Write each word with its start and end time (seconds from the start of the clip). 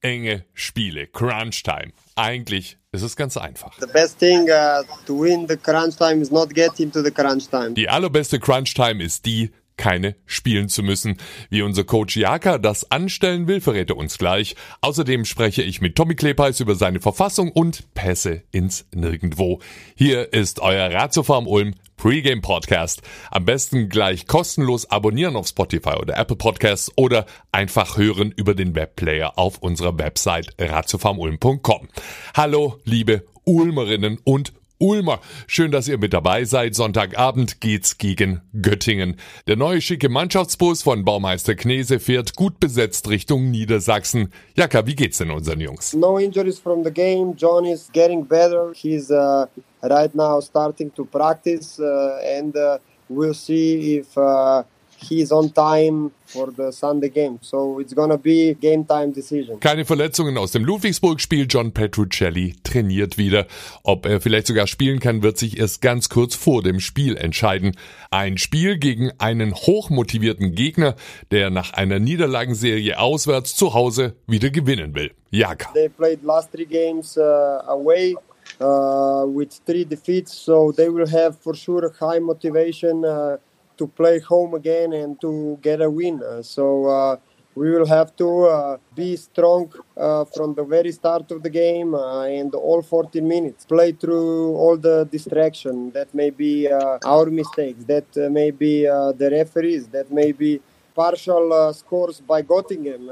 enge 0.00 0.44
Spiele, 0.54 1.06
Crunch 1.06 1.62
Time. 1.62 1.92
Eigentlich 2.16 2.78
ist 2.92 3.02
es 3.02 3.16
ganz 3.16 3.36
einfach. 3.36 3.78
The 3.78 3.86
best 3.86 4.18
thing 4.18 4.48
uh, 4.48 4.82
to 5.06 5.20
win 5.20 5.46
the 5.48 5.56
crunch 5.56 5.96
time 5.96 6.20
is 6.20 6.30
not 6.30 6.52
get 6.54 6.80
into 6.80 7.02
the 7.02 7.10
crunch 7.10 7.48
time. 7.48 7.74
Die 7.74 7.88
allerbeste 7.88 8.40
Crunch 8.40 8.74
Time 8.74 9.02
ist 9.02 9.26
die, 9.26 9.50
keine 9.80 10.14
spielen 10.26 10.68
zu 10.68 10.82
müssen. 10.82 11.16
Wie 11.48 11.62
unser 11.62 11.84
Coach 11.84 12.16
Jaka 12.16 12.58
das 12.58 12.90
anstellen 12.90 13.48
will, 13.48 13.60
verrät 13.60 13.88
er 13.88 13.96
uns 13.96 14.18
gleich. 14.18 14.54
Außerdem 14.82 15.24
spreche 15.24 15.62
ich 15.62 15.80
mit 15.80 15.96
Tommy 15.96 16.14
Klepeis 16.14 16.60
über 16.60 16.74
seine 16.74 17.00
Verfassung 17.00 17.50
und 17.50 17.94
Pässe 17.94 18.42
ins 18.52 18.84
Nirgendwo. 18.94 19.60
Hier 19.94 20.32
ist 20.34 20.60
euer 20.60 20.92
Ratiofarm 20.92 21.46
Ulm 21.46 21.74
Pre-Game 22.00 22.40
Podcast. 22.40 23.02
Am 23.30 23.44
besten 23.44 23.90
gleich 23.90 24.26
kostenlos 24.26 24.90
abonnieren 24.90 25.36
auf 25.36 25.48
Spotify 25.48 25.96
oder 26.00 26.16
Apple 26.16 26.36
Podcasts 26.36 26.90
oder 26.96 27.26
einfach 27.52 27.98
hören 27.98 28.32
über 28.34 28.54
den 28.54 28.74
Webplayer 28.74 29.38
auf 29.38 29.58
unserer 29.58 29.98
Website 29.98 30.54
ratiofarmulm.com. 30.58 31.88
Hallo, 32.34 32.78
liebe 32.84 33.26
Ulmerinnen 33.44 34.18
und 34.24 34.54
Ulmer. 34.78 35.20
Schön, 35.46 35.72
dass 35.72 35.88
ihr 35.88 35.98
mit 35.98 36.14
dabei 36.14 36.46
seid. 36.46 36.74
Sonntagabend 36.74 37.60
geht's 37.60 37.98
gegen 37.98 38.40
Göttingen. 38.62 39.16
Der 39.46 39.56
neue 39.56 39.82
schicke 39.82 40.08
Mannschaftsbus 40.08 40.82
von 40.82 41.04
Baumeister 41.04 41.54
Knese 41.54 42.00
fährt 42.00 42.34
gut 42.34 42.60
besetzt 42.60 43.10
Richtung 43.10 43.50
Niedersachsen. 43.50 44.32
Jaka, 44.56 44.86
wie 44.86 44.94
geht's 44.94 45.18
denn 45.18 45.30
unseren 45.30 45.60
Jungs? 45.60 45.92
No 45.92 46.16
injuries 46.16 46.58
from 46.58 46.82
the 46.82 46.90
game. 46.90 47.34
John 47.36 47.66
is 47.66 47.90
getting 47.92 48.24
better. 48.24 48.72
He's 48.74 49.10
uh, 49.10 49.44
right 49.82 50.14
now 50.14 50.40
starting 50.40 50.90
to 50.94 51.04
practice 51.04 51.78
uh, 51.80 52.20
and 52.24 52.56
uh, 52.56 52.78
we'll 53.08 53.34
see 53.34 53.98
if 53.98 54.16
uh, 54.16 54.62
he's 55.08 55.32
on 55.32 55.52
time 55.52 56.10
for 56.26 56.52
the 56.52 56.70
Sunday 56.70 57.08
game. 57.08 57.38
So 57.42 57.80
it's 57.80 57.94
gonna 57.94 58.18
be 58.18 58.54
game 58.54 58.86
time 58.86 59.12
decision. 59.12 59.58
Keine 59.60 59.84
Verletzungen 59.84 60.38
aus 60.38 60.52
dem 60.52 60.64
Ludwigsburg-Spiel. 60.64 61.46
John 61.48 61.72
Petruccelli 61.72 62.56
trainiert 62.62 63.18
wieder. 63.18 63.46
Ob 63.82 64.06
er 64.06 64.20
vielleicht 64.20 64.46
sogar 64.46 64.66
spielen 64.66 65.00
kann, 65.00 65.22
wird 65.22 65.38
sich 65.38 65.58
erst 65.58 65.80
ganz 65.80 66.08
kurz 66.08 66.34
vor 66.34 66.62
dem 66.62 66.80
Spiel 66.80 67.16
entscheiden. 67.16 67.76
Ein 68.10 68.38
Spiel 68.38 68.78
gegen 68.78 69.10
einen 69.18 69.54
hochmotivierten 69.54 70.54
Gegner, 70.54 70.94
der 71.30 71.50
nach 71.50 71.72
einer 71.72 71.98
Niederlagenserie 71.98 72.98
auswärts 72.98 73.56
zu 73.56 73.74
Hause 73.74 74.14
wieder 74.26 74.50
gewinnen 74.50 74.94
will. 74.94 75.12
Jaka. 75.30 75.72
They 75.72 75.88
played 75.88 76.22
last 76.22 76.52
three 76.52 76.66
games 76.66 77.16
uh, 77.16 77.62
away. 77.66 78.16
Uh, 78.60 79.24
with 79.26 79.52
three 79.64 79.84
defeats, 79.84 80.34
so 80.34 80.70
they 80.70 80.90
will 80.90 81.06
have 81.06 81.38
for 81.38 81.54
sure 81.54 81.86
a 81.86 81.92
high 81.92 82.18
motivation 82.18 83.06
uh, 83.06 83.38
to 83.78 83.86
play 83.86 84.18
home 84.18 84.52
again 84.52 84.92
and 84.92 85.18
to 85.18 85.58
get 85.62 85.80
a 85.80 85.88
win. 85.88 86.22
Uh, 86.22 86.42
so 86.42 87.18
we 87.54 87.70
will 87.70 87.86
have 87.86 88.14
to 88.16 88.44
uh, 88.44 88.76
be 88.94 89.16
strong 89.16 89.72
uh, 89.96 90.24
from 90.24 90.54
the 90.54 90.62
very 90.62 90.92
start 90.92 91.30
of 91.30 91.42
the 91.42 91.50
game 91.50 91.94
uh, 91.94 92.24
and 92.24 92.54
all 92.54 92.82
14 92.82 93.26
minutes. 93.26 93.64
Play 93.64 93.92
through 93.92 94.54
all 94.54 94.76
the 94.76 95.04
distraction 95.10 95.90
that 95.92 96.14
may 96.14 96.30
be 96.30 96.70
our 96.70 97.26
mistakes, 97.26 97.84
that 97.84 98.14
may 98.30 98.50
be 98.50 98.84
the 98.84 99.28
referees, 99.32 99.88
that 99.88 100.12
may 100.12 100.32
be 100.32 100.60
partial 100.94 101.72
scores 101.72 102.20
by 102.20 102.42
Göttingen. 102.42 103.08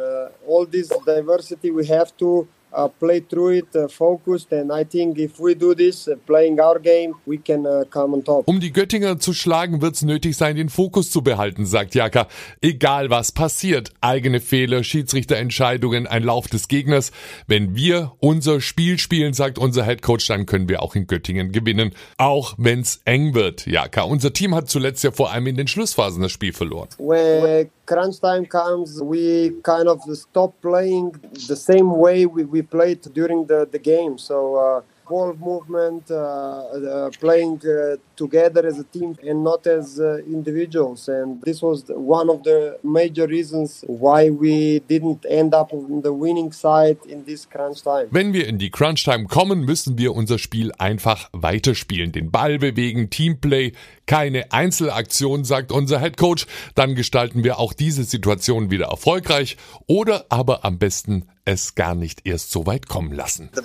all 0.46 0.66
this 0.66 0.88
diversity 1.06 1.70
we 1.70 1.86
have 1.86 2.14
to 2.18 2.46
uh, 2.72 2.88
play 2.88 3.20
through 3.20 3.58
it 3.58 3.74
uh, 3.74 3.88
focused 3.88 4.52
and 4.52 4.70
I 4.72 4.84
think 4.84 5.18
if 5.18 5.38
we 5.38 5.54
do 5.54 5.74
this 5.74 6.08
uh, 6.08 6.16
playing 6.26 6.60
our 6.60 6.78
game 6.78 7.14
we 7.26 7.38
can 7.38 7.66
uh, 7.66 7.84
come 7.90 8.14
on 8.14 8.24
top. 8.24 8.48
Um 8.48 8.60
die 8.60 8.72
Göttinger 8.72 9.18
zu 9.18 9.32
schlagen 9.32 9.80
wird 9.82 9.94
es 9.94 10.02
nötig 10.02 10.36
sein 10.36 10.56
den 10.56 10.68
Fokus 10.68 11.10
zu 11.10 11.22
behalten, 11.22 11.66
sagt 11.66 11.94
Jaka. 11.94 12.26
Egal 12.60 13.10
was 13.10 13.32
passiert, 13.32 13.92
eigene 14.00 14.40
Fehler, 14.40 14.82
Schiedsrichterentscheidungen, 14.84 16.06
ein 16.06 16.22
Lauf 16.22 16.48
des 16.48 16.68
Gegners, 16.68 17.12
wenn 17.46 17.74
wir 17.74 18.12
unser 18.20 18.60
Spiel 18.60 18.98
spielen, 18.98 19.32
sagt 19.32 19.58
unser 19.58 19.84
Headcoach, 19.84 20.26
dann 20.28 20.46
können 20.46 20.68
wir 20.68 20.82
auch 20.82 20.94
in 20.94 21.06
Göttingen 21.06 21.52
gewinnen, 21.52 21.92
auch 22.16 22.54
wenn's 22.58 23.00
eng 23.04 23.34
wird. 23.34 23.66
Jaka, 23.66 24.02
unser 24.02 24.32
Team 24.32 24.54
hat 24.54 24.68
zuletzt 24.68 25.04
ja 25.04 25.10
vor 25.10 25.32
allem 25.32 25.46
in 25.46 25.56
den 25.56 25.68
Schlussphasen 25.68 26.22
das 26.22 26.32
Spiel 26.32 26.52
verloren. 26.52 26.88
When 26.98 27.70
crunch 27.90 28.20
time 28.20 28.44
comes, 28.44 29.02
we 29.02 29.24
kind 29.62 29.88
of 29.88 29.98
stop 30.26 30.52
playing 30.60 31.08
the 31.52 31.56
same 31.56 31.90
way 32.04 32.26
we, 32.26 32.44
we 32.44 32.60
played 32.62 33.00
during 33.18 33.46
the, 33.46 33.60
the 33.74 33.78
game. 33.78 34.18
So 34.18 34.36
uh, 34.56 34.82
ball 35.08 35.32
movement, 35.34 36.10
uh, 36.10 36.14
uh, 36.14 37.10
playing 37.18 37.60
uh, 37.64 37.96
together 38.14 38.66
as 38.66 38.78
a 38.78 38.84
team 38.84 39.16
and 39.26 39.42
not 39.42 39.66
as 39.66 39.98
uh, 39.98 40.18
individuals. 40.26 41.08
And 41.08 41.40
this 41.42 41.62
was 41.62 41.84
one 41.88 42.28
of 42.28 42.42
the 42.44 42.78
major 42.84 43.26
reasons 43.26 43.84
why 43.86 44.30
we 44.30 44.80
didn't 44.80 45.24
end 45.28 45.54
up 45.54 45.72
on 45.72 46.02
the 46.02 46.12
winning 46.12 46.52
side 46.52 46.98
in 47.08 47.24
this 47.24 47.46
crunch 47.46 47.82
time. 47.82 48.08
Wenn 48.10 48.32
wir 48.32 48.46
in 48.46 48.58
die 48.58 48.70
Crunch 48.70 49.04
Time 49.04 49.26
kommen, 49.26 49.64
müssen 49.64 49.96
wir 49.98 50.14
unser 50.14 50.38
Spiel 50.38 50.72
einfach 50.78 51.30
weiterspielen, 51.32 52.12
den 52.12 52.30
Ball 52.30 52.58
bewegen, 52.58 53.08
Teamplay, 53.10 53.72
keine 54.08 54.50
Einzelaktion, 54.50 55.44
sagt 55.44 55.70
unser 55.70 56.00
Head 56.00 56.16
Coach. 56.16 56.46
Dann 56.74 56.96
gestalten 56.96 57.44
wir 57.44 57.60
auch 57.60 57.72
diese 57.72 58.02
Situation 58.02 58.72
wieder 58.72 58.86
erfolgreich 58.86 59.56
oder 59.86 60.26
aber 60.30 60.64
am 60.64 60.78
besten 60.78 61.28
es 61.48 61.74
gar 61.74 61.94
nicht 61.94 62.26
erst 62.26 62.50
so 62.50 62.66
weit 62.66 62.88
kommen 62.88 63.10
lassen. 63.10 63.48
Uh. 63.56 63.62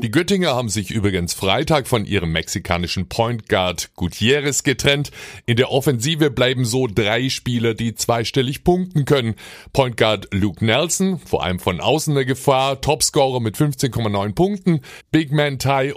Die 0.00 0.10
Göttinger 0.10 0.54
haben 0.54 0.70
sich 0.70 0.90
übrigens 0.90 1.34
Freitag 1.34 1.86
von 1.86 2.06
ihrem 2.06 2.32
mexikanischen 2.32 3.10
Point 3.10 3.50
Guard 3.50 3.90
Gutierrez 3.96 4.62
getrennt. 4.62 5.10
In 5.44 5.56
der 5.56 5.70
Offensive 5.70 6.30
bleiben 6.30 6.64
so 6.64 6.86
drei 6.86 7.28
Spieler, 7.28 7.74
die 7.74 7.94
zweistellig 7.94 8.64
punkten 8.64 9.04
können. 9.04 9.34
Point 9.74 9.98
Guard 9.98 10.28
Luke 10.32 10.64
Nelson, 10.64 11.18
vor 11.18 11.44
allem 11.44 11.58
von 11.58 11.80
außen 11.80 12.16
eine 12.16 12.24
Gefahr, 12.24 12.80
Topscorer 12.80 13.40
mit 13.40 13.56
15,9 13.56 14.34
Punkten. 14.34 14.80
Big 15.10 15.30
Man 15.30 15.58
Ty 15.58 15.92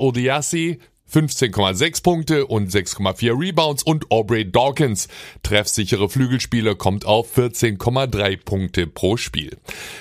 Odiassi, 0.53 0.79
15,6 1.11 2.01
Punkte 2.01 2.47
und 2.47 2.71
6,4 2.71 3.39
Rebounds 3.39 3.83
und 3.83 4.09
Aubrey 4.09 4.49
Dawkins, 4.49 5.07
treffsichere 5.43 6.09
Flügelspieler, 6.09 6.75
kommt 6.75 7.05
auf 7.05 7.37
14,3 7.37 8.43
Punkte 8.43 8.87
pro 8.87 9.17
Spiel. 9.17 9.57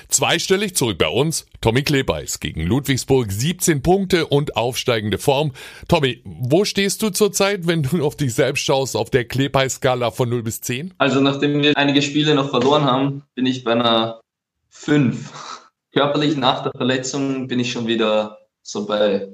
Zweistellig 0.07 0.75
zurück 0.75 0.97
bei 0.97 1.07
uns, 1.07 1.45
Tommy 1.61 1.83
Klebeis 1.83 2.39
gegen 2.39 2.65
Ludwigsburg 2.65 3.31
17 3.31 3.83
Punkte 3.83 4.25
und 4.25 4.55
aufsteigende 4.55 5.19
Form. 5.19 5.51
Tommy, 5.87 6.21
wo 6.23 6.65
stehst 6.65 7.03
du 7.03 7.09
zurzeit, 7.09 7.67
wenn 7.67 7.83
du 7.83 8.03
auf 8.03 8.15
dich 8.15 8.33
selbst 8.33 8.61
schaust, 8.61 8.95
auf 8.95 9.11
der 9.11 9.25
Klebeis-Skala 9.25 10.09
von 10.09 10.29
0 10.29 10.41
bis 10.41 10.61
10? 10.61 10.95
Also 10.97 11.19
nachdem 11.19 11.61
wir 11.61 11.77
einige 11.77 12.01
Spiele 12.01 12.33
noch 12.33 12.49
verloren 12.49 12.85
haben, 12.85 13.23
bin 13.35 13.45
ich 13.45 13.63
bei 13.63 13.73
einer 13.73 14.19
5. 14.69 15.31
Körperlich 15.91 16.37
nach 16.37 16.63
der 16.63 16.71
Verletzung 16.75 17.47
bin 17.47 17.59
ich 17.59 17.71
schon 17.71 17.85
wieder 17.85 18.39
so 18.63 18.87
bei 18.87 19.27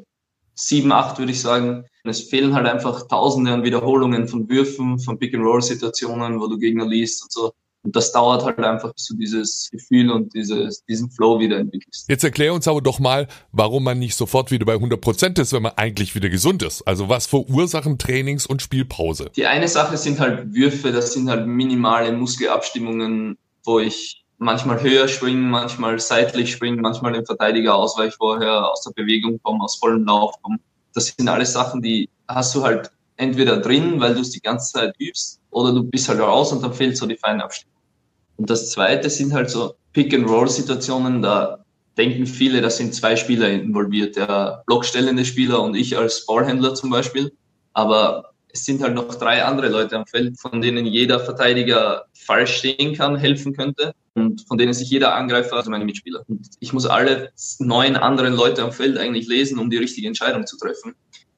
sieben, 0.59 0.91
acht 0.91 1.17
würde 1.17 1.31
ich 1.31 1.41
sagen. 1.41 1.85
es 2.03 2.21
fehlen 2.21 2.53
halt 2.53 2.67
einfach 2.67 3.07
Tausende 3.07 3.51
an 3.51 3.63
Wiederholungen 3.63 4.27
von 4.27 4.49
Würfen, 4.49 4.99
von 4.99 5.17
Pick-and-Roll-Situationen, 5.17 6.39
wo 6.39 6.47
du 6.47 6.57
Gegner 6.57 6.85
liest 6.85 7.23
und 7.23 7.31
so. 7.31 7.53
Und 7.81 7.95
das 7.95 8.11
dauert 8.11 8.43
halt 8.43 8.59
einfach, 8.59 8.93
bis 8.93 9.05
du 9.05 9.15
dieses 9.15 9.69
Gefühl 9.71 10.11
und 10.11 10.33
dieses, 10.33 10.83
diesen 10.83 11.09
Flow 11.11 11.39
wieder 11.39 11.57
entwickelst. 11.57 12.09
Jetzt 12.09 12.25
erklär 12.25 12.53
uns 12.53 12.67
aber 12.67 12.81
doch 12.81 12.99
mal, 12.99 13.27
warum 13.53 13.85
man 13.85 13.99
nicht 13.99 14.15
sofort 14.15 14.51
wieder 14.51 14.65
bei 14.65 14.73
100 14.73 14.99
Prozent 14.99 15.39
ist, 15.39 15.53
wenn 15.53 15.61
man 15.61 15.71
eigentlich 15.77 16.13
wieder 16.13 16.27
gesund 16.27 16.61
ist. 16.61 16.81
Also 16.81 17.07
was 17.07 17.25
verursachen 17.25 17.97
Trainings- 17.97 18.45
und 18.45 18.61
Spielpause? 18.61 19.31
Die 19.35 19.45
eine 19.45 19.69
Sache 19.69 19.95
sind 19.95 20.19
halt 20.19 20.53
Würfe, 20.53 20.91
das 20.91 21.13
sind 21.13 21.29
halt 21.29 21.47
minimale 21.47 22.11
Muskelabstimmungen, 22.11 23.37
wo 23.63 23.79
ich 23.79 24.25
manchmal 24.39 24.81
höher 24.81 25.07
springen, 25.07 25.49
manchmal 25.49 25.99
seitlich 25.99 26.51
springen, 26.51 26.81
manchmal 26.81 27.13
den 27.13 27.25
Verteidiger 27.25 27.75
ausweich 27.75 28.15
vorher, 28.15 28.71
aus 28.71 28.81
der 28.81 28.91
Bewegung 28.91 29.39
kommen, 29.43 29.61
aus 29.61 29.77
vollem 29.77 30.05
Lauf 30.05 30.41
kommen. 30.41 30.59
Das 30.93 31.13
sind 31.15 31.29
alles 31.29 31.53
Sachen, 31.53 31.81
die 31.81 32.09
hast 32.27 32.55
du 32.55 32.63
halt 32.63 32.89
entweder 33.17 33.57
drin, 33.57 33.99
weil 33.99 34.15
du 34.15 34.21
es 34.21 34.31
die 34.31 34.39
ganze 34.39 34.73
Zeit 34.73 34.95
übst, 34.99 35.39
oder 35.51 35.73
du 35.73 35.83
bist 35.83 36.07
halt 36.09 36.21
raus 36.21 36.51
und 36.53 36.63
dann 36.63 36.73
fehlt 36.73 36.97
so 36.97 37.05
die 37.05 37.17
Feinabstimmung. 37.17 37.75
Und 38.37 38.49
das 38.49 38.71
zweite 38.71 39.09
sind 39.09 39.33
halt 39.33 39.49
so 39.49 39.75
Pick-and-Roll-Situationen, 39.91 41.21
da 41.21 41.59
denken 41.97 42.25
viele, 42.25 42.61
da 42.61 42.69
sind 42.69 42.95
zwei 42.95 43.17
Spieler 43.17 43.49
involviert, 43.49 44.15
der 44.15 44.63
blockstellende 44.65 45.25
Spieler 45.25 45.61
und 45.61 45.75
ich 45.75 45.97
als 45.97 46.25
Ballhändler 46.25 46.73
zum 46.73 46.89
Beispiel. 46.89 47.33
Aber 47.73 48.31
es 48.51 48.65
sind 48.65 48.81
halt 48.81 48.95
noch 48.95 49.13
drei 49.15 49.43
andere 49.43 49.69
Leute 49.69 49.97
am 49.97 50.05
Feld, 50.05 50.39
von 50.39 50.61
denen 50.61 50.85
jeder 50.85 51.19
Verteidiger 51.19 52.05
falsch 52.13 52.57
stehen 52.57 52.95
kann, 52.95 53.15
helfen 53.15 53.53
könnte 53.53 53.93
und 54.15 54.45
von 54.47 54.57
denen 54.57 54.73
sich 54.73 54.89
jeder 54.89 55.13
Angreifer, 55.15 55.55
also 55.55 55.69
meine 55.69 55.85
Mitspieler. 55.85 56.23
Und 56.27 56.47
ich 56.59 56.73
muss 56.73 56.85
alle 56.85 57.31
neun 57.59 57.95
anderen 57.95 58.33
Leute 58.33 58.63
am 58.63 58.71
Feld 58.71 58.97
eigentlich 58.97 59.27
lesen, 59.27 59.59
um 59.59 59.69
die 59.69 59.77
richtige 59.77 60.07
Entscheidung 60.07 60.47
zu 60.47 60.57
treffen. 60.57 60.95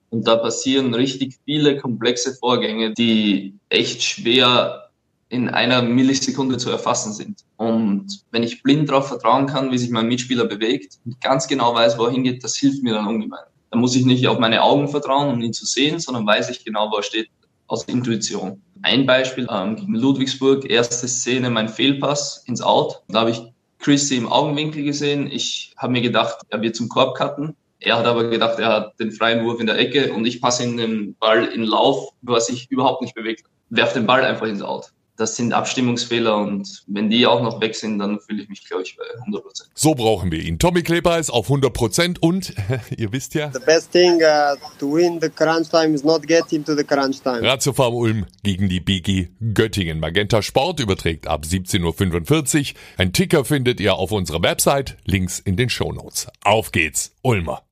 Und 0.09 0.27
da 0.27 0.35
passieren 0.35 0.93
richtig 0.93 1.37
viele 1.45 1.77
komplexe 1.77 2.33
Vorgänge, 2.35 2.93
die 2.93 3.55
echt 3.69 4.03
schwer 4.03 4.89
in 5.29 5.47
einer 5.47 5.81
Millisekunde 5.81 6.57
zu 6.57 6.69
erfassen 6.69 7.13
sind. 7.13 7.45
Und 7.55 8.23
wenn 8.31 8.43
ich 8.43 8.63
blind 8.63 8.89
darauf 8.89 9.07
vertrauen 9.07 9.47
kann, 9.47 9.71
wie 9.71 9.77
sich 9.77 9.89
mein 9.89 10.07
Mitspieler 10.07 10.45
bewegt 10.45 10.99
und 11.05 11.21
ganz 11.21 11.47
genau 11.47 11.73
weiß, 11.73 11.97
wo 11.97 12.05
er 12.05 12.11
hingeht, 12.11 12.43
das 12.43 12.57
hilft 12.57 12.83
mir 12.83 12.93
dann 12.93 13.07
ungemein. 13.07 13.45
Da 13.71 13.79
muss 13.79 13.95
ich 13.95 14.05
nicht 14.05 14.27
auf 14.27 14.37
meine 14.37 14.61
Augen 14.61 14.89
vertrauen, 14.89 15.33
um 15.33 15.41
ihn 15.41 15.53
zu 15.53 15.65
sehen, 15.65 15.99
sondern 15.99 16.27
weiß 16.27 16.49
ich 16.49 16.63
genau, 16.63 16.91
wo 16.91 16.97
er 16.97 17.03
steht 17.03 17.29
aus 17.67 17.85
Intuition. 17.85 18.61
Ein 18.81 19.05
Beispiel 19.05 19.47
ähm, 19.49 19.77
gegen 19.77 19.95
Ludwigsburg, 19.95 20.69
erste 20.69 21.07
Szene, 21.07 21.49
mein 21.49 21.69
Fehlpass 21.69 22.43
ins 22.47 22.61
Out. 22.61 23.01
Da 23.07 23.21
habe 23.21 23.31
ich 23.31 23.41
Chrissy 23.79 24.17
im 24.17 24.31
Augenwinkel 24.31 24.83
gesehen. 24.83 25.31
Ich 25.31 25.73
habe 25.77 25.93
mir 25.93 26.01
gedacht, 26.01 26.39
er 26.49 26.61
wird 26.61 26.75
zum 26.75 26.89
Korb 26.89 27.15
cutten. 27.15 27.55
Er 27.79 27.97
hat 27.97 28.05
aber 28.05 28.25
gedacht, 28.25 28.59
er 28.59 28.67
hat 28.67 28.99
den 28.99 29.11
freien 29.11 29.45
Wurf 29.45 29.59
in 29.59 29.67
der 29.67 29.79
Ecke 29.79 30.13
und 30.13 30.25
ich 30.25 30.41
passe 30.41 30.63
in 30.63 30.77
den 30.77 31.15
Ball 31.15 31.45
in 31.45 31.63
Lauf, 31.63 32.09
was 32.21 32.47
sich 32.47 32.69
überhaupt 32.69 33.01
nicht 33.01 33.15
bewegt. 33.15 33.45
Werf 33.69 33.93
den 33.93 34.05
Ball 34.05 34.23
einfach 34.23 34.47
ins 34.47 34.61
Out 34.61 34.91
das 35.17 35.35
sind 35.35 35.53
Abstimmungsfehler 35.53 36.37
und 36.37 36.83
wenn 36.87 37.09
die 37.09 37.27
auch 37.27 37.41
noch 37.41 37.61
weg 37.61 37.75
sind, 37.75 37.99
dann 37.99 38.19
fühle 38.19 38.43
ich 38.43 38.49
mich, 38.49 38.65
glaube 38.65 38.83
ich, 38.83 38.97
bei 38.97 39.03
100% 39.25 39.41
So 39.73 39.93
brauchen 39.93 40.31
wir 40.31 40.39
ihn. 40.41 40.57
Tommy 40.57 40.81
Kleber 40.81 41.19
ist 41.19 41.29
auf 41.29 41.49
100% 41.49 42.19
und 42.19 42.53
ihr 42.97 43.11
wisst 43.11 43.35
ja. 43.35 43.51
The 43.53 43.59
best 43.59 43.91
thing 43.91 44.21
uh, 44.21 44.55
to 44.79 44.93
win 44.93 45.19
the 45.21 45.29
crunch 45.29 45.69
time 45.69 45.93
is 45.93 46.03
not 46.03 46.27
get 46.27 46.51
into 46.51 46.75
the 46.75 46.83
crunch 46.83 47.21
time. 47.21 47.41
Ratiofarm 47.41 47.93
Ulm 47.93 48.25
gegen 48.43 48.69
die 48.69 48.79
BG 48.79 49.29
Göttingen. 49.53 49.99
Magenta 49.99 50.41
Sport 50.41 50.79
überträgt 50.79 51.27
ab 51.27 51.43
17.45 51.45 52.73
Uhr. 52.73 52.79
Ein 52.97 53.13
Ticker 53.13 53.45
findet 53.45 53.79
ihr 53.79 53.95
auf 53.95 54.11
unserer 54.11 54.41
Website. 54.41 54.97
Links 55.05 55.39
in 55.39 55.55
den 55.55 55.69
Shownotes. 55.69 56.27
Auf 56.43 56.71
geht's, 56.71 57.13
Ulmer. 57.21 57.63